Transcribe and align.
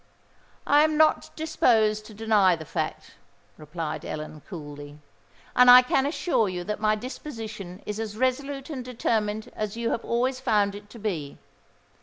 "I 0.65 0.81
am 0.83 0.97
not 0.97 1.29
disposed 1.35 2.07
to 2.07 2.15
deny 2.15 2.55
the 2.55 2.65
fact," 2.65 3.11
replied 3.55 4.03
Ellen, 4.03 4.41
coolly; 4.49 4.97
"and 5.55 5.69
I 5.69 5.83
can 5.83 6.07
assure 6.07 6.49
you 6.49 6.63
that 6.63 6.79
my 6.79 6.95
disposition 6.95 7.83
is 7.85 7.99
as 7.99 8.17
resolute 8.17 8.71
and 8.71 8.83
determined 8.83 9.51
as 9.55 9.77
you 9.77 9.91
have 9.91 10.03
always 10.03 10.39
found 10.39 10.73
it 10.73 10.89
to 10.89 10.97
be. 10.97 11.37